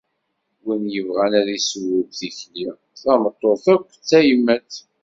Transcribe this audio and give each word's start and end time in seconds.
Wi 0.65 0.99
bɣan 1.07 1.33
ad 1.39 1.47
iṣewweb 1.57 2.09
tikli, 2.19 2.67
tameṭṭut 3.01 3.65
akk 3.73 3.89
d 3.99 4.01
tayemmat. 4.09 4.73